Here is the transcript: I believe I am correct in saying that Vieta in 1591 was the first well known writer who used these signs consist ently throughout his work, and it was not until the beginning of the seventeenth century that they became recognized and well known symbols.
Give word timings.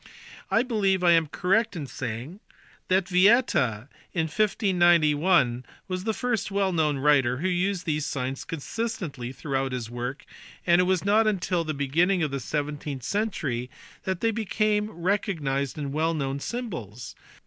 I 0.49 0.63
believe 0.63 1.03
I 1.03 1.11
am 1.11 1.27
correct 1.27 1.75
in 1.75 1.85
saying 1.85 2.39
that 2.87 3.07
Vieta 3.07 3.87
in 4.13 4.23
1591 4.23 5.63
was 5.87 6.05
the 6.05 6.13
first 6.15 6.49
well 6.49 6.73
known 6.73 6.97
writer 6.97 7.37
who 7.37 7.47
used 7.47 7.85
these 7.85 8.07
signs 8.07 8.43
consist 8.43 9.01
ently 9.01 9.31
throughout 9.35 9.73
his 9.73 9.91
work, 9.91 10.25
and 10.65 10.81
it 10.81 10.85
was 10.85 11.05
not 11.05 11.27
until 11.27 11.63
the 11.63 11.75
beginning 11.75 12.23
of 12.23 12.31
the 12.31 12.39
seventeenth 12.39 13.03
century 13.03 13.69
that 14.03 14.21
they 14.21 14.31
became 14.31 14.89
recognized 14.89 15.77
and 15.77 15.93
well 15.93 16.15
known 16.15 16.39
symbols. 16.39 17.15